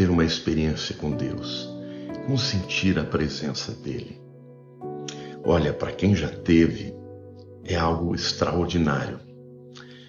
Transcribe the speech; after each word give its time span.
ter 0.00 0.08
uma 0.08 0.24
experiência 0.24 0.94
com 0.94 1.10
Deus? 1.10 1.68
Como 2.24 2.38
sentir 2.38 2.98
a 2.98 3.04
presença 3.04 3.70
dele? 3.70 4.18
Olha, 5.44 5.74
para 5.74 5.92
quem 5.92 6.16
já 6.16 6.30
teve, 6.30 6.94
é 7.66 7.76
algo 7.76 8.14
extraordinário. 8.14 9.20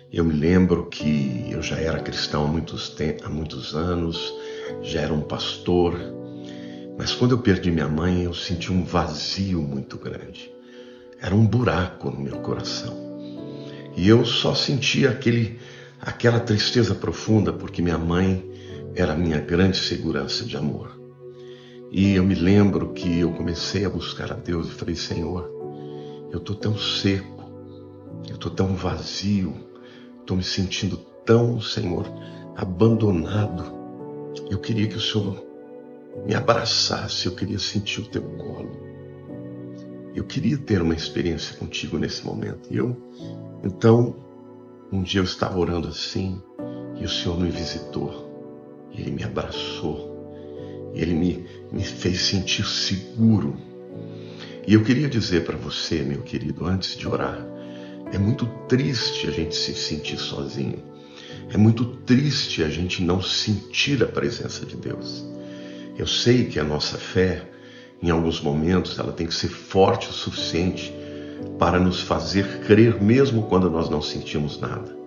Eu 0.10 0.24
me 0.24 0.32
lembro 0.32 0.86
que 0.86 1.46
eu 1.52 1.62
já 1.62 1.76
era 1.76 2.00
cristão 2.00 2.46
há 2.46 2.48
muitos, 2.48 2.96
há 3.22 3.28
muitos 3.28 3.76
anos, 3.76 4.34
já 4.82 5.02
era 5.02 5.14
um 5.14 5.20
pastor, 5.20 5.94
mas 6.98 7.12
quando 7.12 7.32
eu 7.32 7.40
perdi 7.40 7.70
minha 7.70 7.90
mãe, 7.90 8.24
eu 8.24 8.34
senti 8.34 8.72
um 8.72 8.86
vazio 8.86 9.62
muito 9.62 9.98
grande. 9.98 10.50
Era 11.20 11.36
um 11.36 11.46
buraco 11.46 12.10
no 12.10 12.22
meu 12.22 12.38
coração. 12.38 12.96
E 13.98 14.08
eu 14.08 14.24
só 14.24 14.56
sentia 14.56 15.10
aquele, 15.10 15.60
aquela 16.00 16.40
tristeza 16.40 16.96
profunda, 16.96 17.52
porque 17.52 17.82
minha 17.82 17.98
mãe 17.98 18.50
era 18.96 19.14
a 19.14 19.18
minha 19.18 19.40
grande 19.40 19.78
segurança 19.78 20.46
de 20.46 20.58
amor. 20.58 21.00
E 21.92 22.14
eu 22.16 22.24
me 22.24 22.36
lembro 22.36 22.94
que 22.94 23.20
eu 23.20 23.32
comecei 23.34 23.86
a 23.86 23.90
buscar 23.90 24.32
a 24.32 24.36
Deus 24.36 24.68
e 24.68 24.72
falei: 24.72 24.96
Senhor, 24.96 25.50
eu 26.32 26.40
estou 26.40 26.56
tão 26.56 26.78
seco, 26.78 27.44
eu 28.30 28.36
estou 28.36 28.52
tão 28.52 28.76
vazio, 28.76 29.54
estou 30.22 30.38
me 30.38 30.44
sentindo 30.44 30.98
tão, 31.26 31.60
Senhor, 31.60 32.06
abandonado. 32.56 33.80
Eu 34.50 34.60
queria 34.60 34.88
que 34.88 34.96
o 34.96 35.02
Senhor 35.02 35.46
me 36.26 36.34
abraçasse, 36.34 37.26
eu 37.26 37.36
queria 37.36 37.60
sentir 37.60 38.02
o 38.02 38.08
teu 38.08 38.22
colo. 38.22 38.92
Eu 40.14 40.26
queria 40.26 40.58
ter 40.58 40.82
uma 40.82 40.94
experiência 40.94 41.56
contigo 41.58 41.98
nesse 41.98 42.26
momento. 42.26 42.68
E 42.70 42.78
eu, 42.78 42.96
então, 43.64 44.16
um 44.92 45.02
dia 45.02 45.22
eu 45.22 45.26
estava 45.26 45.58
orando 45.58 45.88
assim 45.88 46.42
e 46.98 47.06
o 47.06 47.10
Senhor 47.10 47.40
me 47.40 47.50
visitou. 47.50 48.31
Ele 48.94 49.12
me 49.12 49.24
abraçou. 49.24 50.12
Ele 50.94 51.14
me, 51.14 51.46
me 51.72 51.84
fez 51.84 52.22
sentir 52.22 52.66
seguro. 52.66 53.56
E 54.68 54.74
eu 54.74 54.84
queria 54.84 55.10
dizer 55.10 55.44
para 55.44 55.58
você, 55.58 56.02
meu 56.02 56.22
querido, 56.22 56.66
antes 56.66 56.96
de 56.96 57.08
orar, 57.08 57.46
é 58.12 58.18
muito 58.18 58.46
triste 58.68 59.28
a 59.28 59.32
gente 59.32 59.56
se 59.56 59.74
sentir 59.74 60.18
sozinho. 60.18 60.84
É 61.50 61.58
muito 61.58 61.86
triste 61.86 62.64
a 62.64 62.70
gente 62.70 63.04
não 63.04 63.22
sentir 63.22 64.04
a 64.04 64.08
presença 64.08 64.66
de 64.66 64.76
Deus. 64.76 65.26
Eu 65.98 66.08
sei 66.08 66.46
que 66.46 66.60
a 66.60 66.64
nossa 66.64 66.98
fé, 66.98 67.50
em 68.02 68.10
alguns 68.10 68.40
momentos, 68.40 68.98
ela 69.00 69.12
tem 69.12 69.28
que 69.28 69.34
ser 69.34 69.50
forte 69.50 70.10
o 70.10 70.14
suficiente 70.14 70.94
para 71.58 71.80
nos 71.80 72.02
fazer 72.02 72.62
crer 72.62 73.02
mesmo 73.02 73.44
quando 73.44 73.70
nós 73.70 73.90
não 73.90 74.02
sentimos 74.02 74.60
nada. 74.60 75.01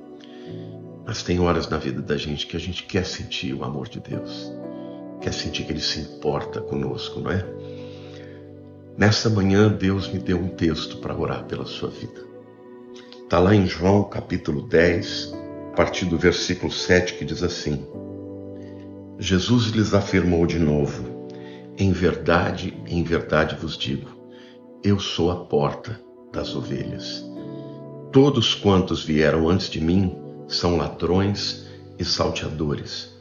Mas 1.07 1.23
tem 1.23 1.39
horas 1.39 1.69
na 1.69 1.77
vida 1.77 2.01
da 2.01 2.17
gente 2.17 2.47
que 2.47 2.57
a 2.57 2.61
gente 2.61 2.85
quer 2.85 3.05
sentir 3.05 3.53
o 3.53 3.63
amor 3.63 3.89
de 3.89 4.01
Deus, 4.01 4.51
quer 5.21 5.33
sentir 5.33 5.65
que 5.65 5.73
Ele 5.73 5.81
se 5.81 6.01
importa 6.01 6.61
conosco, 6.61 7.21
não 7.21 7.31
é? 7.31 7.45
Nessa 8.97 9.29
manhã, 9.29 9.69
Deus 9.69 10.09
me 10.09 10.19
deu 10.19 10.39
um 10.39 10.49
texto 10.49 10.99
para 10.99 11.17
orar 11.17 11.45
pela 11.45 11.67
sua 11.67 11.91
vida. 11.91 12.23
Está 13.23 13.39
lá 13.39 13.55
em 13.55 13.67
João 13.67 14.05
capítulo 14.05 14.63
10, 14.63 15.35
a 15.73 15.77
partir 15.77 16.07
do 16.07 16.17
versículo 16.17 16.73
7, 16.73 17.15
que 17.15 17.25
diz 17.25 17.43
assim: 17.43 17.85
Jesus 19.19 19.67
lhes 19.67 19.93
afirmou 19.93 20.47
de 20.47 20.59
novo: 20.59 21.29
Em 21.77 21.93
verdade, 21.93 22.83
em 22.87 23.03
verdade 23.03 23.57
vos 23.57 23.77
digo, 23.77 24.09
eu 24.83 24.99
sou 24.99 25.31
a 25.31 25.45
porta 25.45 26.01
das 26.33 26.55
ovelhas. 26.55 27.25
Todos 28.13 28.55
quantos 28.55 29.05
vieram 29.05 29.49
antes 29.49 29.69
de 29.69 29.81
mim 29.81 30.24
são 30.49 30.77
ladrões 30.77 31.67
e 31.99 32.05
salteadores. 32.05 33.15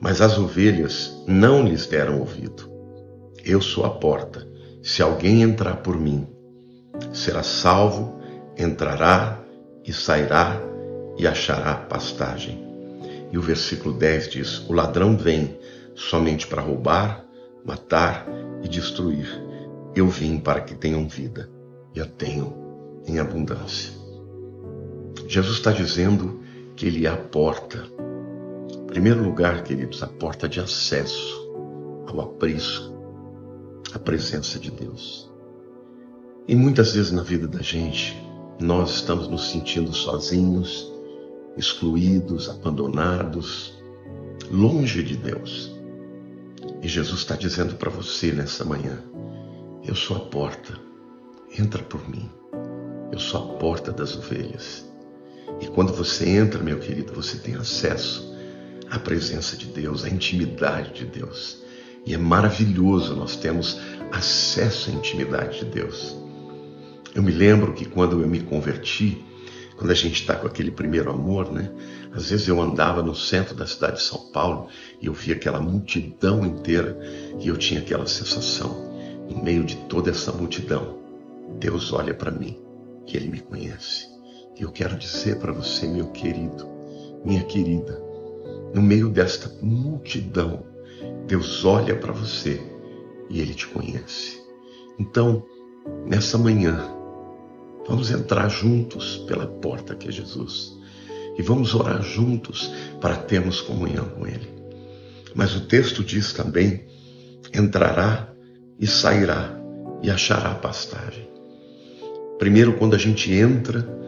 Mas 0.00 0.20
as 0.20 0.38
ovelhas 0.38 1.22
não 1.26 1.64
lhes 1.64 1.86
deram 1.86 2.18
ouvido. 2.18 2.70
Eu 3.44 3.60
sou 3.60 3.84
a 3.84 3.90
porta. 3.90 4.46
Se 4.82 5.00
alguém 5.00 5.42
entrar 5.42 5.76
por 5.76 5.96
mim, 5.96 6.26
será 7.12 7.42
salvo, 7.42 8.18
entrará 8.58 9.40
e 9.84 9.92
sairá 9.92 10.60
e 11.16 11.26
achará 11.26 11.74
pastagem. 11.76 12.62
E 13.30 13.38
o 13.38 13.42
versículo 13.42 13.94
10 13.94 14.28
diz: 14.30 14.68
O 14.68 14.72
ladrão 14.72 15.16
vem 15.16 15.58
somente 15.94 16.46
para 16.46 16.62
roubar, 16.62 17.24
matar 17.64 18.26
e 18.62 18.68
destruir. 18.68 19.28
Eu 19.94 20.08
vim 20.08 20.38
para 20.38 20.60
que 20.60 20.74
tenham 20.74 21.06
vida 21.06 21.48
e 21.94 22.00
a 22.00 22.06
tenham 22.06 22.52
em 23.06 23.18
abundância. 23.18 24.01
Jesus 25.26 25.56
está 25.56 25.72
dizendo 25.72 26.40
que 26.76 26.86
Ele 26.86 27.06
é 27.06 27.10
a 27.10 27.16
porta. 27.16 27.86
Em 28.70 28.86
primeiro 28.86 29.22
lugar, 29.22 29.62
queridos, 29.62 30.02
a 30.02 30.06
porta 30.06 30.48
de 30.48 30.60
acesso 30.60 31.42
ao 32.06 32.20
aprisco, 32.20 32.92
à 33.94 33.98
presença 33.98 34.58
de 34.58 34.70
Deus. 34.70 35.30
E 36.46 36.54
muitas 36.54 36.94
vezes 36.94 37.12
na 37.12 37.22
vida 37.22 37.46
da 37.46 37.62
gente, 37.62 38.16
nós 38.60 38.96
estamos 38.96 39.28
nos 39.28 39.50
sentindo 39.50 39.92
sozinhos, 39.92 40.92
excluídos, 41.56 42.50
abandonados, 42.50 43.80
longe 44.50 45.02
de 45.02 45.16
Deus. 45.16 45.72
E 46.82 46.88
Jesus 46.88 47.20
está 47.20 47.36
dizendo 47.36 47.76
para 47.76 47.90
você 47.90 48.32
nessa 48.32 48.64
manhã: 48.64 49.02
Eu 49.84 49.94
sou 49.94 50.16
a 50.16 50.20
porta, 50.20 50.78
entra 51.56 51.82
por 51.82 52.08
mim. 52.08 52.28
Eu 53.12 53.18
sou 53.18 53.40
a 53.40 53.58
porta 53.58 53.92
das 53.92 54.16
ovelhas. 54.16 54.91
E 55.60 55.66
quando 55.68 55.92
você 55.92 56.28
entra, 56.28 56.62
meu 56.62 56.78
querido, 56.78 57.12
você 57.12 57.36
tem 57.38 57.54
acesso 57.54 58.34
à 58.90 58.98
presença 58.98 59.56
de 59.56 59.66
Deus, 59.66 60.04
à 60.04 60.08
intimidade 60.08 60.92
de 60.94 61.06
Deus. 61.06 61.62
E 62.04 62.14
é 62.14 62.18
maravilhoso 62.18 63.14
nós 63.14 63.36
temos 63.36 63.78
acesso 64.10 64.90
à 64.90 64.94
intimidade 64.94 65.60
de 65.60 65.64
Deus. 65.66 66.16
Eu 67.14 67.22
me 67.22 67.30
lembro 67.30 67.74
que 67.74 67.84
quando 67.84 68.20
eu 68.20 68.28
me 68.28 68.40
converti, 68.40 69.22
quando 69.76 69.90
a 69.90 69.94
gente 69.94 70.20
está 70.20 70.34
com 70.34 70.46
aquele 70.46 70.70
primeiro 70.70 71.10
amor, 71.10 71.50
né? 71.52 71.70
Às 72.12 72.30
vezes 72.30 72.46
eu 72.46 72.60
andava 72.60 73.02
no 73.02 73.14
centro 73.14 73.54
da 73.54 73.66
cidade 73.66 73.96
de 73.96 74.02
São 74.02 74.30
Paulo 74.30 74.68
e 75.00 75.06
eu 75.06 75.12
via 75.12 75.34
aquela 75.34 75.60
multidão 75.60 76.44
inteira 76.44 76.98
e 77.40 77.48
eu 77.48 77.56
tinha 77.56 77.80
aquela 77.80 78.06
sensação, 78.06 78.92
no 79.28 79.42
meio 79.42 79.64
de 79.64 79.76
toda 79.88 80.10
essa 80.10 80.30
multidão, 80.32 80.98
Deus 81.58 81.92
olha 81.92 82.14
para 82.14 82.30
mim, 82.30 82.58
que 83.06 83.16
Ele 83.16 83.28
me 83.28 83.40
conhece. 83.40 84.11
Eu 84.58 84.70
quero 84.70 84.96
dizer 84.96 85.38
para 85.38 85.52
você, 85.52 85.86
meu 85.86 86.08
querido, 86.08 86.68
minha 87.24 87.42
querida, 87.42 88.00
no 88.74 88.82
meio 88.82 89.08
desta 89.08 89.50
multidão, 89.62 90.64
Deus 91.26 91.64
olha 91.64 91.96
para 91.96 92.12
você 92.12 92.60
e 93.30 93.40
Ele 93.40 93.54
te 93.54 93.66
conhece. 93.66 94.40
Então, 94.98 95.42
nessa 96.06 96.36
manhã, 96.36 96.78
vamos 97.88 98.10
entrar 98.10 98.48
juntos 98.48 99.18
pela 99.26 99.46
porta 99.46 99.94
que 99.94 100.08
é 100.08 100.12
Jesus 100.12 100.78
e 101.38 101.42
vamos 101.42 101.74
orar 101.74 102.02
juntos 102.02 102.70
para 103.00 103.16
termos 103.16 103.60
comunhão 103.60 104.04
com 104.10 104.26
Ele. 104.26 104.48
Mas 105.34 105.56
o 105.56 105.66
texto 105.66 106.04
diz 106.04 106.34
também: 106.34 106.84
entrará 107.54 108.30
e 108.78 108.86
sairá 108.86 109.58
e 110.02 110.10
achará 110.10 110.54
pastagem. 110.54 111.26
Primeiro, 112.38 112.74
quando 112.74 112.94
a 112.94 112.98
gente 112.98 113.32
entra 113.32 114.01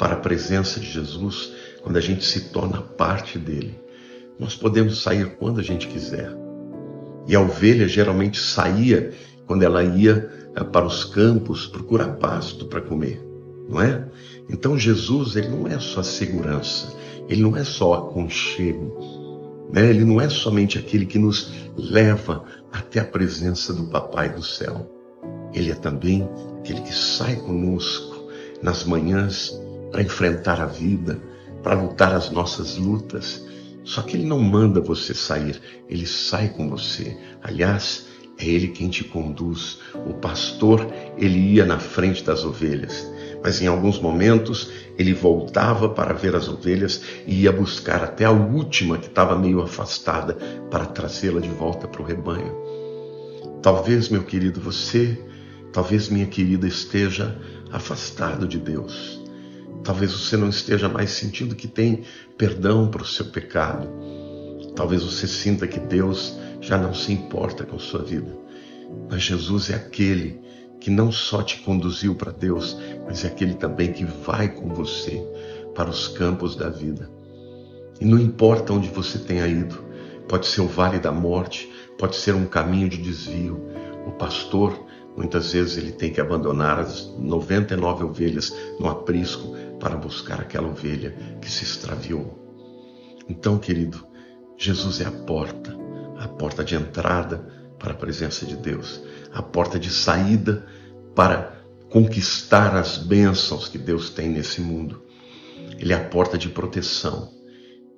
para 0.00 0.14
a 0.14 0.16
presença 0.16 0.80
de 0.80 0.90
Jesus, 0.90 1.52
quando 1.82 1.98
a 1.98 2.00
gente 2.00 2.24
se 2.24 2.48
torna 2.48 2.80
parte 2.80 3.38
dele. 3.38 3.78
Nós 4.38 4.56
podemos 4.56 5.02
sair 5.02 5.36
quando 5.36 5.60
a 5.60 5.62
gente 5.62 5.86
quiser. 5.86 6.34
E 7.28 7.36
a 7.36 7.40
ovelha 7.42 7.86
geralmente 7.86 8.40
saía 8.40 9.12
quando 9.46 9.62
ela 9.62 9.84
ia 9.84 10.30
eh, 10.56 10.64
para 10.64 10.86
os 10.86 11.04
campos 11.04 11.66
procurar 11.66 12.16
pasto 12.16 12.64
para 12.64 12.80
comer, 12.80 13.22
não 13.68 13.78
é? 13.78 14.08
Então 14.48 14.78
Jesus, 14.78 15.36
ele 15.36 15.48
não 15.48 15.68
é 15.68 15.78
só 15.78 16.02
segurança, 16.02 16.96
ele 17.28 17.42
não 17.42 17.54
é 17.54 17.62
só 17.62 17.92
aconchego, 17.92 19.68
né? 19.70 19.90
ele 19.90 20.04
não 20.06 20.18
é 20.18 20.30
somente 20.30 20.78
aquele 20.78 21.04
que 21.04 21.18
nos 21.18 21.52
leva 21.76 22.42
até 22.72 23.00
a 23.00 23.04
presença 23.04 23.74
do 23.74 23.84
Papai 23.88 24.30
do 24.30 24.42
céu. 24.42 24.90
Ele 25.52 25.70
é 25.70 25.74
também 25.74 26.26
aquele 26.58 26.80
que 26.80 26.94
sai 26.94 27.36
conosco 27.36 28.30
nas 28.62 28.84
manhãs 28.84 29.60
para 29.90 30.02
enfrentar 30.02 30.60
a 30.60 30.66
vida, 30.66 31.20
para 31.62 31.74
lutar 31.74 32.14
as 32.14 32.30
nossas 32.30 32.76
lutas. 32.76 33.44
Só 33.84 34.02
que 34.02 34.16
ele 34.16 34.26
não 34.26 34.38
manda 34.38 34.80
você 34.80 35.14
sair, 35.14 35.60
ele 35.88 36.06
sai 36.06 36.48
com 36.48 36.68
você. 36.68 37.16
Aliás, 37.42 38.06
é 38.38 38.46
ele 38.46 38.68
quem 38.68 38.88
te 38.88 39.04
conduz. 39.04 39.78
O 40.06 40.14
pastor, 40.14 40.86
ele 41.16 41.38
ia 41.38 41.66
na 41.66 41.78
frente 41.78 42.24
das 42.24 42.44
ovelhas, 42.44 43.06
mas 43.42 43.60
em 43.60 43.66
alguns 43.66 43.98
momentos 43.98 44.70
ele 44.98 45.12
voltava 45.12 45.88
para 45.88 46.14
ver 46.14 46.34
as 46.34 46.48
ovelhas 46.48 47.02
e 47.26 47.42
ia 47.42 47.52
buscar 47.52 48.02
até 48.02 48.24
a 48.24 48.30
última 48.30 48.98
que 48.98 49.08
estava 49.08 49.38
meio 49.38 49.60
afastada 49.60 50.34
para 50.70 50.86
trazê-la 50.86 51.40
de 51.40 51.50
volta 51.50 51.86
para 51.86 52.02
o 52.02 52.04
rebanho. 52.04 52.54
Talvez, 53.62 54.08
meu 54.08 54.22
querido, 54.22 54.58
você, 54.58 55.18
talvez 55.72 56.08
minha 56.08 56.26
querida, 56.26 56.66
esteja 56.66 57.36
afastado 57.70 58.48
de 58.48 58.58
Deus. 58.58 59.20
Talvez 59.84 60.12
você 60.12 60.36
não 60.36 60.48
esteja 60.48 60.88
mais 60.88 61.10
sentindo 61.10 61.54
que 61.54 61.66
tem 61.66 62.02
perdão 62.36 62.88
para 62.88 63.02
o 63.02 63.06
seu 63.06 63.26
pecado. 63.26 63.88
Talvez 64.76 65.02
você 65.02 65.26
sinta 65.26 65.66
que 65.66 65.80
Deus 65.80 66.36
já 66.60 66.76
não 66.76 66.92
se 66.92 67.12
importa 67.12 67.64
com 67.64 67.78
sua 67.78 68.02
vida. 68.02 68.36
Mas 69.08 69.22
Jesus 69.22 69.70
é 69.70 69.74
aquele 69.74 70.40
que 70.80 70.90
não 70.90 71.12
só 71.12 71.42
te 71.42 71.60
conduziu 71.60 72.14
para 72.14 72.32
Deus, 72.32 72.76
mas 73.06 73.24
é 73.24 73.28
aquele 73.28 73.54
também 73.54 73.92
que 73.92 74.04
vai 74.04 74.48
com 74.48 74.68
você 74.68 75.22
para 75.74 75.90
os 75.90 76.08
campos 76.08 76.56
da 76.56 76.68
vida. 76.68 77.10
E 78.00 78.04
não 78.04 78.18
importa 78.18 78.72
onde 78.72 78.88
você 78.88 79.18
tenha 79.18 79.46
ido, 79.46 79.84
pode 80.26 80.46
ser 80.46 80.62
o 80.62 80.66
vale 80.66 80.98
da 80.98 81.12
morte, 81.12 81.70
pode 81.98 82.16
ser 82.16 82.34
um 82.34 82.46
caminho 82.46 82.88
de 82.88 82.96
desvio. 82.96 83.60
O 84.06 84.12
pastor, 84.12 84.86
muitas 85.14 85.52
vezes, 85.52 85.76
ele 85.76 85.92
tem 85.92 86.10
que 86.10 86.20
abandonar 86.20 86.78
as 86.78 87.06
99 87.18 88.04
ovelhas 88.04 88.54
no 88.78 88.88
aprisco 88.88 89.54
para 89.80 89.96
buscar 89.96 90.40
aquela 90.40 90.68
ovelha 90.68 91.16
que 91.40 91.50
se 91.50 91.64
extraviou. 91.64 92.38
Então, 93.28 93.58
querido, 93.58 94.06
Jesus 94.56 95.00
é 95.00 95.06
a 95.06 95.10
porta, 95.10 95.76
a 96.18 96.28
porta 96.28 96.62
de 96.62 96.74
entrada 96.74 97.38
para 97.78 97.92
a 97.92 97.96
presença 97.96 98.44
de 98.44 98.56
Deus, 98.56 99.00
a 99.32 99.42
porta 99.42 99.78
de 99.78 99.90
saída 99.90 100.66
para 101.14 101.60
conquistar 101.90 102.76
as 102.76 102.98
bênçãos 102.98 103.68
que 103.68 103.78
Deus 103.78 104.10
tem 104.10 104.28
nesse 104.28 104.60
mundo. 104.60 105.02
Ele 105.78 105.92
é 105.92 105.96
a 105.96 106.04
porta 106.04 106.36
de 106.36 106.48
proteção. 106.48 107.30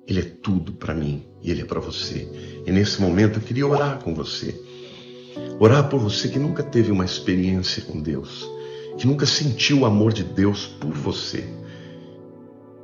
Ele 0.07 0.19
é 0.19 0.23
tudo 0.23 0.73
para 0.73 0.93
mim 0.93 1.25
e 1.41 1.51
ele 1.51 1.61
é 1.61 1.65
para 1.65 1.79
você. 1.79 2.27
E 2.65 2.71
nesse 2.71 3.01
momento 3.01 3.39
eu 3.39 3.43
queria 3.43 3.67
orar 3.67 3.99
com 3.99 4.13
você. 4.13 4.59
Orar 5.59 5.89
por 5.89 5.99
você 5.99 6.27
que 6.27 6.39
nunca 6.39 6.63
teve 6.63 6.91
uma 6.91 7.05
experiência 7.05 7.81
com 7.83 8.01
Deus, 8.01 8.47
que 8.97 9.07
nunca 9.07 9.25
sentiu 9.25 9.79
o 9.79 9.85
amor 9.85 10.13
de 10.13 10.23
Deus 10.23 10.65
por 10.65 10.91
você. 10.91 11.43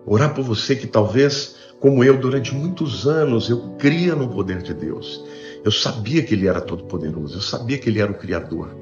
Orar 0.10 0.34
por 0.34 0.44
você 0.44 0.76
que 0.76 0.88
talvez, 0.88 1.56
como 1.80 2.04
eu, 2.04 2.18
durante 2.18 2.56
muitos 2.56 3.08
anos, 3.08 3.48
eu 3.48 3.76
cria 3.78 4.16
no 4.16 4.28
poder 4.28 4.64
de 4.64 4.74
Deus. 4.74 5.24
Eu 5.64 5.72
sabia 5.72 6.24
que 6.24 6.34
Ele 6.34 6.48
era 6.48 6.60
todo-poderoso, 6.60 7.38
eu 7.38 7.42
sabia 7.42 7.78
que 7.78 7.88
Ele 7.88 8.00
era 8.00 8.12
o 8.12 8.18
Criador, 8.18 8.76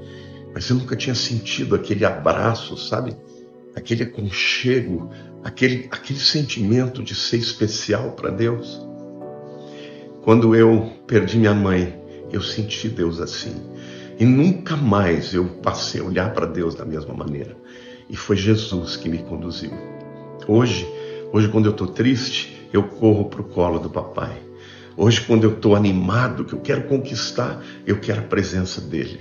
mas 0.54 0.70
eu 0.70 0.78
nunca 0.78 0.96
tinha 0.96 1.14
sentido 1.14 1.76
aquele 1.76 2.06
abraço, 2.06 2.78
sabe? 2.78 3.14
Aquele 3.76 4.04
aconchego, 4.04 5.10
aquele, 5.44 5.90
aquele 5.92 6.18
sentimento 6.18 7.04
de 7.04 7.14
ser 7.14 7.36
especial 7.36 8.12
para 8.12 8.30
Deus. 8.30 8.82
Quando 10.22 10.56
eu 10.56 10.94
perdi 11.06 11.38
minha 11.38 11.54
mãe, 11.54 12.02
eu 12.32 12.42
senti 12.42 12.88
Deus 12.88 13.20
assim. 13.20 13.54
E 14.18 14.24
nunca 14.24 14.78
mais 14.78 15.34
eu 15.34 15.44
passei 15.62 16.00
a 16.00 16.06
olhar 16.06 16.34
para 16.34 16.46
Deus 16.46 16.74
da 16.74 16.86
mesma 16.86 17.14
maneira. 17.14 17.58
E 18.10 18.16
foi 18.16 18.38
Jesus 18.38 18.96
que 18.96 19.10
me 19.10 19.18
conduziu. 19.18 19.72
Hoje, 20.48 20.88
hoje 21.32 21.48
quando 21.50 21.66
eu 21.66 21.72
estou 21.72 21.88
triste, 21.88 22.68
eu 22.72 22.84
corro 22.84 23.26
para 23.26 23.42
o 23.42 23.46
colo 23.46 23.80
do 23.80 23.90
papai. 23.90 24.48
Hoje, 24.96 25.22
quando 25.22 25.44
eu 25.44 25.52
estou 25.54 25.76
animado, 25.76 26.44
que 26.44 26.54
eu 26.54 26.60
quero 26.60 26.84
conquistar, 26.84 27.64
eu 27.86 28.00
quero 28.00 28.22
a 28.22 28.24
presença 28.24 28.82
dele. 28.82 29.20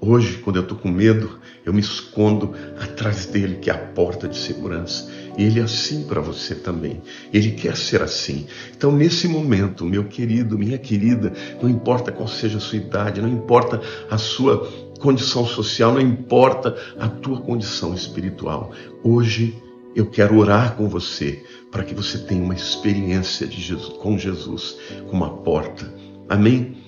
Hoje, 0.00 0.38
quando 0.38 0.56
eu 0.56 0.62
estou 0.62 0.78
com 0.78 0.88
medo, 0.88 1.38
eu 1.62 1.74
me 1.74 1.80
escondo 1.80 2.54
atrás 2.80 3.26
dele, 3.26 3.56
que 3.56 3.68
é 3.68 3.74
a 3.74 3.78
porta 3.78 4.26
de 4.26 4.38
segurança. 4.38 5.12
E 5.36 5.44
ele 5.44 5.60
é 5.60 5.62
assim 5.62 6.04
para 6.04 6.22
você 6.22 6.54
também. 6.54 7.02
Ele 7.34 7.50
quer 7.50 7.76
ser 7.76 8.00
assim. 8.00 8.46
Então, 8.74 8.90
nesse 8.90 9.28
momento, 9.28 9.84
meu 9.84 10.04
querido, 10.04 10.58
minha 10.58 10.78
querida, 10.78 11.34
não 11.62 11.68
importa 11.68 12.10
qual 12.10 12.26
seja 12.26 12.56
a 12.56 12.60
sua 12.60 12.78
idade, 12.78 13.20
não 13.20 13.28
importa 13.28 13.78
a 14.10 14.16
sua 14.16 14.66
condição 15.00 15.44
social, 15.44 15.92
não 15.92 16.00
importa 16.00 16.74
a 16.98 17.06
tua 17.06 17.42
condição 17.42 17.92
espiritual. 17.92 18.72
Hoje 19.04 19.54
eu 19.94 20.06
quero 20.06 20.36
orar 20.36 20.76
com 20.76 20.88
você 20.88 21.44
para 21.70 21.84
que 21.84 21.94
você 21.94 22.18
tenha 22.18 22.42
uma 22.42 22.54
experiência 22.54 23.46
Jesus, 23.46 23.96
com 23.98 24.18
Jesus, 24.18 24.76
com 25.08 25.16
uma 25.16 25.38
porta. 25.38 25.92
Amém? 26.28 26.78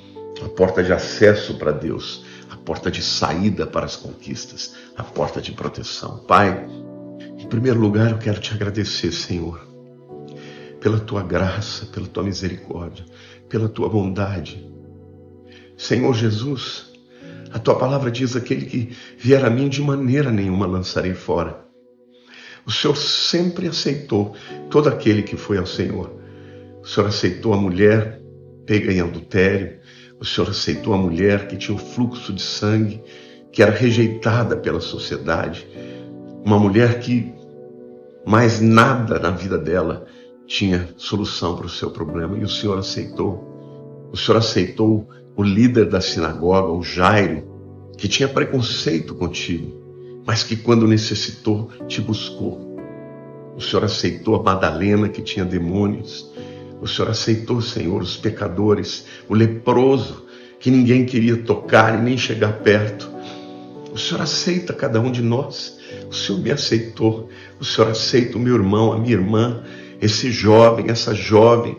A 0.44 0.48
porta 0.48 0.82
de 0.82 0.92
acesso 0.92 1.54
para 1.54 1.72
Deus 1.72 2.24
a 2.52 2.56
porta 2.56 2.90
de 2.90 3.02
saída 3.02 3.66
para 3.66 3.86
as 3.86 3.96
conquistas, 3.96 4.74
a 4.94 5.02
porta 5.02 5.40
de 5.40 5.52
proteção. 5.52 6.18
Pai, 6.18 6.66
em 7.38 7.46
primeiro 7.46 7.80
lugar 7.80 8.10
eu 8.10 8.18
quero 8.18 8.40
te 8.40 8.52
agradecer, 8.52 9.10
Senhor, 9.10 9.66
pela 10.78 11.00
tua 11.00 11.22
graça, 11.22 11.86
pela 11.86 12.06
tua 12.06 12.22
misericórdia, 12.22 13.06
pela 13.48 13.70
tua 13.70 13.88
bondade. 13.88 14.70
Senhor 15.78 16.12
Jesus, 16.14 16.92
a 17.50 17.58
tua 17.58 17.78
palavra 17.78 18.10
diz: 18.10 18.36
aquele 18.36 18.66
que 18.66 18.96
vier 19.16 19.42
a 19.44 19.50
mim 19.50 19.70
de 19.70 19.80
maneira 19.80 20.30
nenhuma 20.30 20.66
lançarei 20.66 21.14
fora. 21.14 21.64
O 22.66 22.70
Senhor 22.70 22.96
sempre 22.96 23.68
aceitou 23.68 24.34
todo 24.70 24.88
aquele 24.88 25.22
que 25.22 25.36
foi 25.36 25.58
ao 25.58 25.66
Senhor. 25.66 26.10
O 26.82 26.86
Senhor 26.86 27.08
aceitou 27.08 27.52
a 27.52 27.56
mulher 27.56 28.22
pega 28.66 28.92
em 28.92 29.00
adultério, 29.00 29.78
o 30.20 30.24
Senhor 30.24 30.50
aceitou 30.50 30.94
a 30.94 30.98
mulher 30.98 31.48
que 31.48 31.56
tinha 31.56 31.74
um 31.74 31.78
fluxo 31.78 32.32
de 32.32 32.42
sangue, 32.42 33.02
que 33.50 33.62
era 33.62 33.72
rejeitada 33.72 34.56
pela 34.56 34.80
sociedade, 34.80 35.66
uma 36.44 36.58
mulher 36.58 37.00
que 37.00 37.32
mais 38.24 38.60
nada 38.60 39.18
na 39.18 39.30
vida 39.30 39.58
dela 39.58 40.06
tinha 40.46 40.88
solução 40.96 41.56
para 41.56 41.66
o 41.66 41.70
seu 41.70 41.90
problema 41.90 42.38
e 42.38 42.44
o 42.44 42.48
Senhor 42.48 42.78
aceitou. 42.78 44.08
O 44.12 44.16
Senhor 44.16 44.38
aceitou 44.38 45.08
o 45.36 45.42
líder 45.42 45.86
da 45.88 46.00
sinagoga, 46.00 46.72
o 46.72 46.82
Jairo, 46.82 47.50
que 47.96 48.08
tinha 48.08 48.28
preconceito 48.28 49.14
contigo, 49.14 49.81
mas 50.26 50.42
que 50.42 50.56
quando 50.56 50.86
necessitou 50.86 51.70
te 51.86 52.00
buscou. 52.00 52.76
O 53.56 53.60
Senhor 53.60 53.84
aceitou 53.84 54.36
a 54.36 54.42
Madalena, 54.42 55.08
que 55.08 55.22
tinha 55.22 55.44
demônios, 55.44 56.30
o 56.80 56.88
Senhor 56.88 57.10
aceitou, 57.10 57.60
Senhor, 57.60 58.02
os 58.02 58.16
pecadores, 58.16 59.04
o 59.28 59.34
leproso, 59.34 60.26
que 60.58 60.70
ninguém 60.70 61.06
queria 61.06 61.36
tocar 61.36 61.96
e 61.96 62.02
nem 62.02 62.18
chegar 62.18 62.54
perto. 62.54 63.08
O 63.92 63.98
Senhor 63.98 64.20
aceita 64.20 64.72
cada 64.72 65.00
um 65.00 65.12
de 65.12 65.22
nós. 65.22 65.78
O 66.10 66.14
Senhor 66.14 66.40
me 66.40 66.50
aceitou. 66.50 67.28
O 67.60 67.64
Senhor 67.64 67.90
aceita 67.90 68.36
o 68.36 68.40
meu 68.40 68.56
irmão, 68.56 68.92
a 68.92 68.98
minha 68.98 69.14
irmã, 69.14 69.62
esse 70.00 70.32
jovem, 70.32 70.86
essa 70.88 71.14
jovem, 71.14 71.78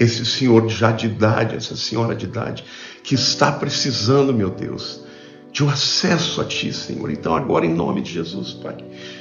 esse 0.00 0.26
senhor 0.26 0.68
já 0.68 0.90
de 0.90 1.06
idade, 1.06 1.54
essa 1.54 1.76
senhora 1.76 2.16
de 2.16 2.24
idade, 2.24 2.64
que 3.04 3.14
está 3.14 3.52
precisando, 3.52 4.34
meu 4.34 4.50
Deus, 4.50 5.04
de 5.52 5.62
um 5.62 5.68
acesso 5.68 6.40
a 6.40 6.44
Ti, 6.44 6.72
Senhor. 6.72 7.10
Então, 7.10 7.36
agora, 7.36 7.66
em 7.66 7.74
nome 7.74 8.00
de 8.00 8.10
Jesus, 8.10 8.54
Pai, 8.54 8.76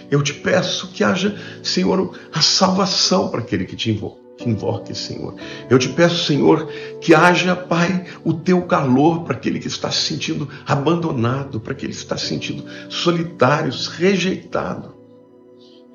eu 0.09 0.23
te 0.23 0.33
peço 0.33 0.87
que 0.87 1.03
haja, 1.03 1.37
Senhor, 1.61 2.17
a 2.33 2.41
salvação 2.41 3.29
para 3.29 3.41
aquele 3.41 3.65
que 3.65 3.75
te 3.75 3.91
invoca 3.91 4.21
que 4.41 4.49
invoque, 4.49 4.95
Senhor. 4.95 5.35
Eu 5.69 5.77
te 5.77 5.89
peço, 5.89 6.25
Senhor, 6.25 6.67
que 6.99 7.13
haja, 7.13 7.55
Pai, 7.55 8.05
o 8.23 8.33
teu 8.33 8.63
calor 8.63 9.23
para 9.23 9.35
aquele 9.35 9.59
que 9.59 9.67
está 9.67 9.91
se 9.91 10.01
sentindo 10.01 10.49
abandonado, 10.65 11.59
para 11.59 11.73
aquele 11.73 11.93
que 11.93 11.99
está 11.99 12.17
se 12.17 12.27
sentindo 12.27 12.63
solitário, 12.89 13.71
rejeitado. 13.97 14.95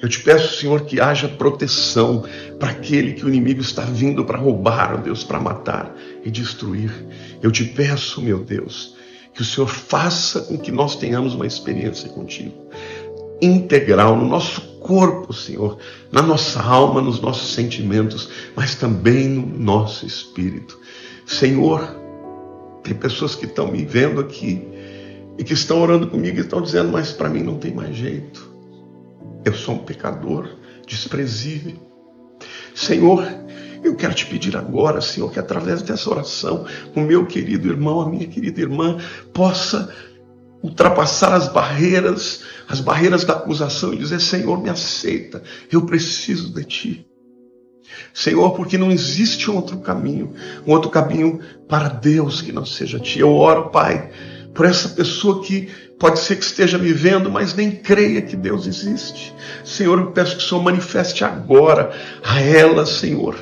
Eu 0.00 0.08
te 0.08 0.20
peço, 0.20 0.60
Senhor, 0.60 0.82
que 0.82 1.00
haja 1.00 1.26
proteção 1.26 2.24
para 2.58 2.70
aquele 2.70 3.14
que 3.14 3.24
o 3.24 3.28
inimigo 3.28 3.62
está 3.62 3.82
vindo 3.82 4.24
para 4.24 4.38
roubar, 4.38 4.94
ó 4.94 4.96
Deus, 4.98 5.24
para 5.24 5.40
matar 5.40 5.94
e 6.22 6.30
destruir. 6.30 6.92
Eu 7.42 7.50
te 7.50 7.64
peço, 7.64 8.20
meu 8.20 8.44
Deus, 8.44 8.94
que 9.36 9.42
o 9.42 9.44
Senhor 9.44 9.68
faça 9.68 10.40
com 10.40 10.56
que 10.56 10.72
nós 10.72 10.96
tenhamos 10.96 11.34
uma 11.34 11.46
experiência 11.46 12.08
contigo 12.08 12.66
integral 13.40 14.16
no 14.16 14.26
nosso 14.26 14.60
corpo, 14.80 15.32
Senhor, 15.32 15.78
na 16.10 16.22
nossa 16.22 16.62
alma, 16.62 17.02
nos 17.02 17.20
nossos 17.20 17.52
sentimentos, 17.54 18.30
mas 18.54 18.74
também 18.74 19.28
no 19.28 19.46
nosso 19.58 20.06
espírito. 20.06 20.78
Senhor, 21.26 21.86
tem 22.82 22.94
pessoas 22.94 23.34
que 23.34 23.46
estão 23.46 23.70
me 23.70 23.84
vendo 23.84 24.20
aqui 24.20 24.66
e 25.36 25.44
que 25.44 25.52
estão 25.52 25.82
orando 25.82 26.06
comigo 26.06 26.38
e 26.38 26.40
estão 26.40 26.62
dizendo, 26.62 26.90
mas 26.90 27.12
para 27.12 27.28
mim 27.28 27.42
não 27.42 27.58
tem 27.58 27.74
mais 27.74 27.94
jeito. 27.94 28.48
Eu 29.44 29.54
sou 29.54 29.74
um 29.74 29.84
pecador 29.84 30.48
desprezível. 30.86 31.74
Senhor, 32.74 33.22
eu 33.86 33.96
quero 33.96 34.14
te 34.14 34.26
pedir 34.26 34.56
agora, 34.56 35.00
Senhor, 35.00 35.30
que 35.30 35.38
através 35.38 35.82
dessa 35.82 36.10
oração, 36.10 36.66
o 36.94 37.00
meu 37.00 37.26
querido 37.26 37.68
irmão, 37.68 38.00
a 38.00 38.08
minha 38.08 38.26
querida 38.26 38.60
irmã, 38.60 38.98
possa 39.32 39.92
ultrapassar 40.62 41.32
as 41.32 41.48
barreiras, 41.48 42.42
as 42.68 42.80
barreiras 42.80 43.24
da 43.24 43.34
acusação 43.34 43.94
e 43.94 43.98
dizer: 43.98 44.20
Senhor, 44.20 44.60
me 44.60 44.68
aceita, 44.68 45.42
eu 45.70 45.82
preciso 45.82 46.52
de 46.52 46.64
ti. 46.64 47.06
Senhor, 48.12 48.50
porque 48.52 48.76
não 48.76 48.90
existe 48.90 49.50
outro 49.50 49.78
caminho, 49.78 50.34
um 50.66 50.72
outro 50.72 50.90
caminho 50.90 51.40
para 51.68 51.88
Deus 51.88 52.42
que 52.42 52.52
não 52.52 52.66
seja 52.66 52.98
ti. 52.98 53.20
Eu 53.20 53.32
oro, 53.32 53.70
Pai, 53.70 54.10
por 54.52 54.66
essa 54.66 54.88
pessoa 54.88 55.42
que 55.42 55.68
pode 55.98 56.18
ser 56.18 56.36
que 56.36 56.44
esteja 56.44 56.78
me 56.78 56.92
vendo, 56.92 57.30
mas 57.30 57.54
nem 57.54 57.70
creia 57.70 58.20
que 58.20 58.36
Deus 58.36 58.66
existe. 58.66 59.34
Senhor, 59.64 59.98
eu 59.98 60.10
peço 60.12 60.36
que 60.36 60.42
o 60.42 60.46
Senhor 60.46 60.62
manifeste 60.62 61.24
agora 61.24 61.92
a 62.22 62.40
ela, 62.40 62.84
Senhor. 62.84 63.36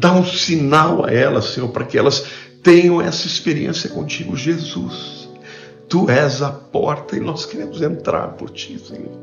Dá 0.00 0.14
um 0.14 0.24
sinal 0.24 1.04
a 1.04 1.12
ela, 1.12 1.42
Senhor, 1.42 1.68
para 1.68 1.84
que 1.84 1.98
elas 1.98 2.24
tenham 2.62 3.02
essa 3.02 3.26
experiência 3.26 3.90
contigo, 3.90 4.34
Jesus. 4.34 5.28
Tu 5.90 6.08
és 6.08 6.40
a 6.40 6.50
porta 6.50 7.16
e 7.16 7.20
nós 7.20 7.44
queremos 7.44 7.82
entrar 7.82 8.28
por 8.28 8.48
ti, 8.48 8.78
Senhor. 8.78 9.18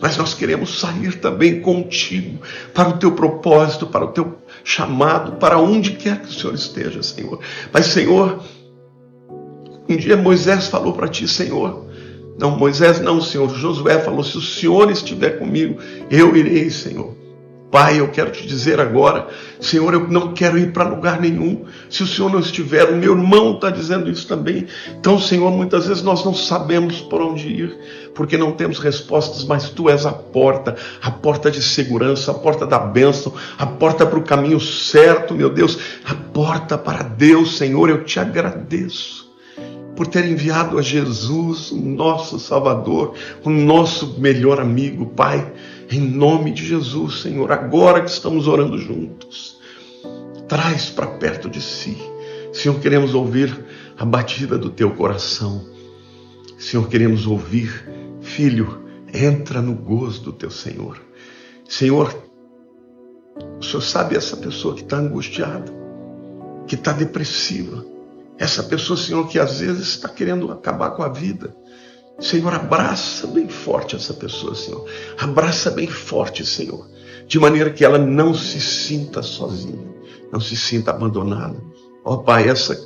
mas 0.00 0.16
nós 0.16 0.32
queremos 0.32 0.80
sair 0.80 1.20
também 1.20 1.60
contigo 1.60 2.40
para 2.72 2.88
o 2.88 2.98
teu 2.98 3.12
propósito, 3.12 3.86
para 3.86 4.04
o 4.04 4.12
teu 4.12 4.38
chamado, 4.64 5.32
para 5.32 5.58
onde 5.58 5.92
quer 5.92 6.22
que 6.22 6.28
o 6.28 6.32
Senhor 6.32 6.54
esteja, 6.54 7.02
Senhor. 7.02 7.40
Mas, 7.70 7.86
Senhor, 7.86 8.42
um 9.88 9.96
dia 9.96 10.16
Moisés 10.16 10.68
falou 10.68 10.94
para 10.94 11.08
ti, 11.08 11.28
Senhor, 11.28 11.84
não, 12.38 12.56
Moisés 12.56 13.00
não, 13.00 13.20
Senhor. 13.20 13.50
Josué 13.50 13.98
falou: 13.98 14.24
se 14.24 14.38
o 14.38 14.40
Senhor 14.40 14.90
estiver 14.90 15.38
comigo, 15.38 15.78
eu 16.10 16.34
irei, 16.34 16.70
Senhor. 16.70 17.12
Pai, 17.70 18.00
eu 18.00 18.08
quero 18.08 18.30
te 18.30 18.46
dizer 18.46 18.80
agora, 18.80 19.28
Senhor, 19.60 19.92
eu 19.92 20.08
não 20.08 20.32
quero 20.32 20.58
ir 20.58 20.72
para 20.72 20.88
lugar 20.88 21.20
nenhum. 21.20 21.66
Se 21.90 22.02
o 22.02 22.06
Senhor 22.06 22.32
não 22.32 22.40
estiver, 22.40 22.84
o 22.88 22.96
meu 22.96 23.12
irmão 23.12 23.54
está 23.54 23.68
dizendo 23.68 24.10
isso 24.10 24.26
também. 24.26 24.66
Então, 24.98 25.20
Senhor, 25.20 25.50
muitas 25.50 25.86
vezes 25.86 26.02
nós 26.02 26.24
não 26.24 26.32
sabemos 26.32 27.02
por 27.02 27.20
onde 27.20 27.46
ir, 27.46 27.78
porque 28.14 28.38
não 28.38 28.52
temos 28.52 28.78
respostas, 28.78 29.44
mas 29.44 29.68
Tu 29.68 29.90
és 29.90 30.06
a 30.06 30.12
porta, 30.12 30.76
a 31.02 31.10
porta 31.10 31.50
de 31.50 31.62
segurança, 31.62 32.30
a 32.30 32.34
porta 32.34 32.66
da 32.66 32.78
bênção, 32.78 33.34
a 33.58 33.66
porta 33.66 34.06
para 34.06 34.18
o 34.18 34.24
caminho 34.24 34.58
certo, 34.58 35.34
meu 35.34 35.50
Deus, 35.50 35.78
a 36.06 36.14
porta 36.14 36.78
para 36.78 37.02
Deus, 37.02 37.58
Senhor, 37.58 37.90
eu 37.90 38.02
te 38.02 38.18
agradeço 38.18 39.28
por 39.94 40.06
ter 40.06 40.24
enviado 40.26 40.78
a 40.78 40.82
Jesus, 40.82 41.72
o 41.72 41.76
nosso 41.76 42.38
Salvador, 42.38 43.14
o 43.42 43.50
nosso 43.50 44.14
melhor 44.18 44.60
amigo, 44.60 45.06
Pai. 45.06 45.52
Em 45.90 46.00
nome 46.00 46.50
de 46.50 46.66
Jesus, 46.66 47.22
Senhor, 47.22 47.50
agora 47.50 48.02
que 48.02 48.10
estamos 48.10 48.46
orando 48.46 48.76
juntos, 48.76 49.58
traz 50.46 50.90
para 50.90 51.06
perto 51.06 51.48
de 51.48 51.62
si. 51.62 51.96
Senhor, 52.52 52.78
queremos 52.78 53.14
ouvir 53.14 53.64
a 53.96 54.04
batida 54.04 54.58
do 54.58 54.68
teu 54.68 54.90
coração. 54.94 55.66
Senhor, 56.58 56.86
queremos 56.88 57.26
ouvir, 57.26 57.88
filho, 58.20 58.84
entra 59.14 59.62
no 59.62 59.74
gozo 59.74 60.24
do 60.24 60.32
teu 60.32 60.50
Senhor. 60.50 61.00
Senhor, 61.66 62.14
o 63.58 63.62
Senhor 63.62 63.80
sabe 63.80 64.14
essa 64.14 64.36
pessoa 64.36 64.74
que 64.74 64.82
está 64.82 64.98
angustiada, 64.98 65.72
que 66.66 66.74
está 66.74 66.92
depressiva, 66.92 67.82
essa 68.36 68.62
pessoa, 68.62 68.96
Senhor, 68.96 69.26
que 69.26 69.38
às 69.38 69.60
vezes 69.60 69.88
está 69.88 70.08
querendo 70.08 70.52
acabar 70.52 70.90
com 70.90 71.02
a 71.02 71.08
vida 71.08 71.56
Senhor, 72.20 72.52
abraça 72.52 73.28
bem 73.28 73.48
forte 73.48 73.94
essa 73.94 74.12
pessoa, 74.12 74.52
Senhor. 74.52 74.84
Abraça 75.18 75.70
bem 75.70 75.86
forte, 75.86 76.44
Senhor. 76.44 76.88
De 77.28 77.38
maneira 77.38 77.70
que 77.70 77.84
ela 77.84 77.98
não 77.98 78.34
se 78.34 78.60
sinta 78.60 79.22
sozinha, 79.22 79.86
não 80.32 80.40
se 80.40 80.56
sinta 80.56 80.90
abandonada. 80.90 81.62
Ó 82.04 82.14
oh, 82.14 82.18
Pai, 82.18 82.48
essa, 82.48 82.76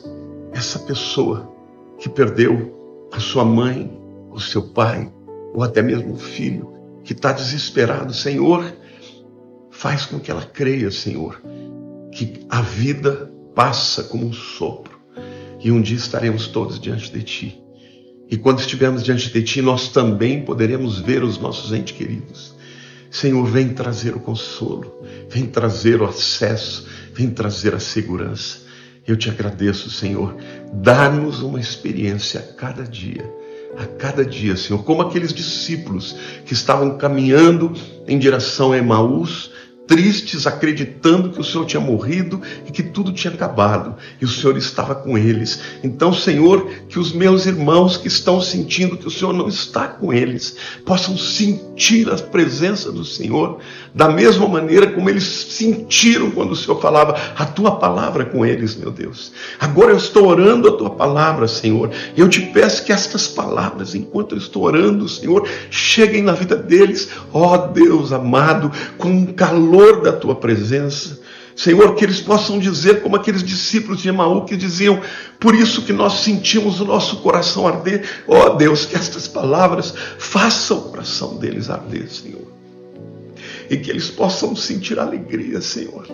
essa 0.53 0.79
pessoa 0.81 1.51
que 1.99 2.11
perdeu 2.11 3.09
a 3.11 3.21
sua 3.21 3.45
mãe, 3.45 3.99
o 4.31 4.39
seu 4.39 4.63
pai, 4.63 5.11
ou 5.55 5.63
até 5.63 5.81
mesmo 5.81 6.13
o 6.13 6.19
filho, 6.19 6.71
que 7.03 7.15
está 7.15 7.33
desesperado, 7.33 8.13
Senhor, 8.13 8.77
faz 9.71 10.05
com 10.05 10.21
que 10.21 10.31
ela 10.31 10.43
creia, 10.45 10.91
Senhor, 10.91 11.41
que 12.11 12.45
a 12.51 12.61
vida 12.61 13.33
passa 13.55 14.05
como 14.05 14.27
um 14.27 14.33
sopro 14.33 15.01
e 15.61 15.73
um 15.73 15.81
dia 15.81 15.97
estaremos 15.97 16.49
todos 16.49 16.79
diante 16.79 17.11
de 17.11 17.23
Ti 17.23 17.62
e 18.33 18.37
quando 18.39 18.61
estivermos 18.61 19.03
diante 19.03 19.31
de 19.31 19.43
Ti, 19.43 19.61
nós 19.61 19.89
também 19.89 20.41
poderemos 20.41 20.99
ver 20.99 21.23
os 21.23 21.37
nossos 21.37 21.71
entes 21.71 21.95
queridos. 21.95 22.55
Senhor, 23.11 23.45
vem 23.45 23.69
trazer 23.69 24.17
o 24.17 24.21
consolo, 24.21 24.91
vem 25.29 25.45
trazer 25.45 26.01
o 26.01 26.07
acesso, 26.07 26.87
vem 27.13 27.29
trazer 27.29 27.75
a 27.75 27.79
segurança. 27.79 28.61
Eu 29.07 29.19
te 29.19 29.29
agradeço, 29.29 29.91
Senhor. 29.91 30.35
Dá-nos 30.73 31.43
uma 31.43 31.61
experiência 31.61 32.41
a 32.41 32.55
cada 32.55 32.85
dia, 32.85 33.31
a 33.77 33.85
cada 33.85 34.25
dia, 34.25 34.57
Senhor, 34.57 34.83
como 34.83 35.03
aqueles 35.03 35.35
discípulos 35.35 36.17
que 36.47 36.55
estavam 36.55 36.97
caminhando 36.97 37.75
em 38.09 38.19
direção 38.19 38.73
a 38.73 38.79
Emaús 38.79 39.52
tristes, 39.87 40.47
acreditando 40.47 41.31
que 41.31 41.41
o 41.41 41.45
Senhor 41.45 41.67
tinha 41.67 41.81
morrido 41.81 42.41
e 42.67 42.71
que 42.71 42.83
tudo 42.83 43.13
tinha 43.13 43.33
acabado, 43.33 43.97
e 44.21 44.25
o 44.25 44.29
Senhor 44.29 44.57
estava 44.57 44.95
com 44.95 45.19
eles. 45.19 45.61
Então, 45.83 46.13
Senhor, 46.13 46.69
que 46.89 46.99
os 46.99 47.13
meus 47.13 47.47
irmãos 47.47 47.97
que 47.97 48.09
estão 48.09 48.41
sentindo 48.41 48.97
que 48.97 49.07
o 49.07 49.11
Senhor 49.11 49.33
não 49.33 49.49
está 49.49 49.89
com 49.89 50.13
eles, 50.13 50.57
possam 50.87 51.17
sentir 51.19 52.11
a 52.11 52.17
presença 52.17 52.93
do 52.93 53.05
Senhor, 53.05 53.59
da 53.95 54.09
mesma 54.09 54.49
maneira 54.49 54.87
como 54.87 55.11
eles 55.11 55.25
sentiram 55.25 56.31
quando 56.31 56.53
o 56.53 56.57
Senhor 56.57 56.81
falava 56.81 57.19
a 57.37 57.45
tua 57.45 57.73
palavra 57.73 58.25
com 58.25 58.47
eles, 58.47 58.77
meu 58.77 58.91
Deus. 58.91 59.33
Agora 59.59 59.91
eu 59.91 59.97
estou 59.97 60.27
orando 60.27 60.69
a 60.69 60.77
tua 60.77 60.91
palavra, 60.91 61.49
Senhor, 61.49 61.91
e 62.17 62.21
eu 62.21 62.29
te 62.29 62.41
peço 62.41 62.85
que 62.85 62.93
estas 62.93 63.27
palavras, 63.27 63.95
enquanto 63.95 64.33
eu 64.33 64.39
estou 64.39 64.63
orando, 64.63 65.09
Senhor, 65.09 65.47
cheguem 65.71 66.23
na 66.23 66.33
vida 66.33 66.57
deles, 66.57 67.11
ó 67.33 67.57
Deus 67.57 68.13
amado, 68.13 68.71
com 68.97 69.09
um 69.09 69.27
calor 69.27 69.72
calor 69.73 70.03
da 70.03 70.13
tua 70.13 70.35
presença. 70.35 71.21
Senhor, 71.57 71.95
que 71.95 72.05
eles 72.05 72.21
possam 72.21 72.59
dizer 72.59 73.03
como 73.03 73.17
aqueles 73.17 73.43
discípulos 73.43 74.01
de 74.01 74.09
Emaú 74.09 74.45
que 74.45 74.57
diziam, 74.57 75.01
por 75.39 75.55
isso 75.55 75.83
que 75.83 75.93
nós 75.93 76.21
sentimos 76.21 76.81
o 76.81 76.85
nosso 76.85 77.17
coração 77.17 77.67
arder. 77.67 78.07
Ó 78.29 78.47
oh, 78.47 78.51
Deus, 78.51 78.85
que 78.85 78.95
estas 78.95 79.27
palavras 79.29 79.95
façam 80.19 80.79
o 80.79 80.83
coração 80.91 81.37
deles 81.37 81.71
arder, 81.71 82.09
Senhor. 82.11 82.47
E 83.69 83.77
que 83.77 83.91
eles 83.91 84.09
possam 84.09 84.55
sentir 84.57 84.99
alegria, 84.99 85.61
Senhor, 85.61 86.07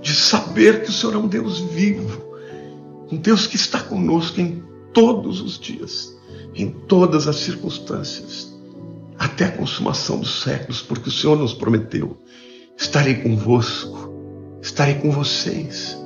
de 0.00 0.14
saber 0.14 0.82
que 0.82 0.90
o 0.90 0.92
Senhor 0.92 1.14
é 1.14 1.18
um 1.18 1.28
Deus 1.28 1.60
vivo, 1.60 2.36
um 3.10 3.16
Deus 3.16 3.46
que 3.46 3.56
está 3.56 3.80
conosco 3.80 4.40
em 4.40 4.62
todos 4.92 5.40
os 5.40 5.58
dias, 5.58 6.14
em 6.54 6.70
todas 6.70 7.28
as 7.28 7.36
circunstâncias, 7.36 8.52
até 9.18 9.46
a 9.46 9.52
consumação 9.52 10.20
dos 10.20 10.42
séculos, 10.42 10.82
porque 10.82 11.08
o 11.08 11.12
Senhor 11.12 11.36
nos 11.38 11.54
prometeu 11.54 12.18
Estarei 12.76 13.16
convosco, 13.16 14.58
estarei 14.60 14.94
com 14.94 15.10
vocês, 15.10 15.96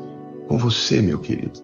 com 0.48 0.58
você, 0.58 1.00
meu 1.00 1.18
querido, 1.18 1.60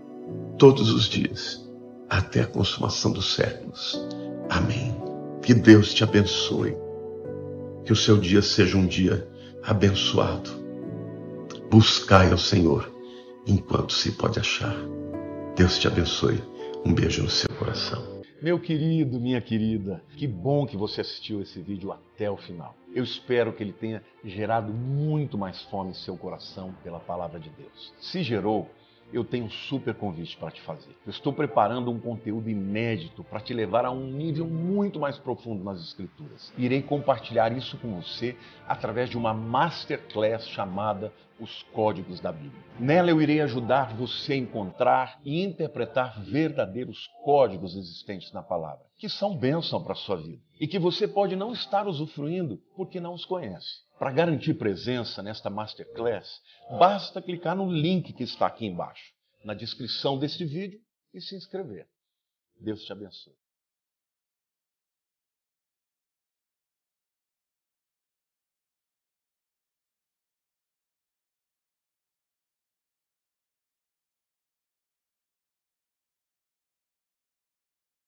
todos 0.59 0.91
os 0.91 1.05
dias, 1.05 1.69
até 2.09 2.43
a 2.43 2.47
consumação 2.47 3.11
dos 3.11 3.35
séculos. 3.35 4.01
Amém. 4.49 4.95
Que 5.43 5.55
Deus 5.55 5.93
te 5.93 6.05
abençoe. 6.05 6.77
Que 7.85 7.93
o 7.93 7.97
seu 7.97 8.17
dia 8.17 8.43
seja 8.43 8.77
um 8.77 8.87
dia 8.87 9.29
abençoado. 9.63 10.51
Buscai 11.71 12.31
ao 12.31 12.39
Senhor 12.39 12.93
enquanto 13.47 13.93
se 13.93 14.13
pode 14.13 14.39
achar. 14.39 14.77
Deus 15.57 15.79
te 15.79 15.89
abençoe. 15.89 16.43
Um 16.85 16.93
beijo 16.93 17.23
no 17.23 17.31
seu 17.31 17.49
coração. 17.57 18.12
Meu 18.43 18.59
querido, 18.59 19.21
minha 19.21 19.41
querida, 19.41 20.03
que 20.17 20.27
bom 20.27 20.67
que 20.67 20.77
você 20.77 21.01
assistiu 21.01 21.41
esse 21.41 21.63
vídeo 21.63 21.93
até 21.93 22.29
o 22.29 22.37
final. 22.37 22.75
Eu 22.93 23.05
espero 23.05 23.53
que 23.53 23.63
ele 23.63 23.73
tenha 23.73 24.03
gerado 24.25 24.75
muito 24.75 25.39
mais 25.39 25.63
fome 25.67 25.91
em 25.91 25.95
seu 25.95 26.17
coração 26.17 26.75
pela 26.83 26.99
palavra 26.99 27.39
de 27.39 27.49
Deus. 27.51 27.95
Se 28.01 28.21
gerou, 28.25 28.69
eu 29.13 29.25
tenho 29.25 29.45
um 29.45 29.51
super 29.51 29.95
convite 29.95 30.37
para 30.37 30.51
te 30.51 30.61
fazer. 30.63 30.97
Eu 31.05 31.11
estou 31.11 31.33
preparando 31.33 31.91
um 31.91 32.01
conteúdo 32.01 32.49
inédito 32.49 33.23
para 33.23 33.41
te 33.41 33.53
levar 33.53 33.85
a 33.85 33.91
um 33.91 34.07
nível 34.07 34.47
muito 34.47 34.99
mais 34.99 35.19
profundo 35.19 35.63
nas 35.63 35.81
Escrituras. 35.81 36.53
Irei 36.57 36.83
compartilhar 36.83 37.53
isso 37.57 37.77
com 37.79 38.01
você 38.01 38.37
através 38.67 39.11
de 39.11 39.17
uma 39.17 39.35
masterclass 39.35 40.49
chamada 40.49 41.13
Os 41.39 41.63
Códigos 41.75 42.21
da 42.21 42.33
Bíblia. 42.33 42.63
Nela 42.79 43.11
eu 43.11 43.21
irei 43.21 43.41
ajudar 43.41 43.95
você 43.95 44.33
a 44.33 44.37
encontrar 44.37 45.21
e 45.25 45.43
interpretar 45.43 46.23
verdadeiros 46.23 47.09
códigos 47.23 47.77
existentes 47.77 48.33
na 48.33 48.43
palavra, 48.43 48.85
que 48.97 49.09
são 49.09 49.37
bênção 49.37 49.83
para 49.83 49.93
a 49.93 49.97
sua 49.97 50.17
vida 50.17 50.41
e 50.59 50.67
que 50.67 50.79
você 50.79 51.09
pode 51.09 51.35
não 51.35 51.53
estar 51.53 51.87
usufruindo 51.87 52.61
porque 52.77 53.01
não 53.01 53.15
os 53.15 53.25
conhece. 53.25 53.83
Para 54.03 54.11
garantir 54.11 54.55
presença 54.55 55.23
nesta 55.23 55.49
masterclass, 55.49 56.43
basta 56.77 57.23
clicar 57.23 57.55
no 57.55 57.71
link 57.71 58.13
que 58.13 58.25
está 58.25 58.49
aqui 58.49 58.67
embaixo, 58.67 59.15
na 59.45 59.55
descrição 59.55 60.19
deste 60.19 60.45
vídeo 60.45 60.81
e 61.15 61.21
se 61.21 61.37
inscrever. 61.37 61.87
Deus 62.59 62.83
te 62.83 62.91
abençoe. 62.91 63.37